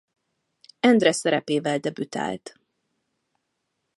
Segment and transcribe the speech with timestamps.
[0.81, 2.59] Endre szerepével debütált.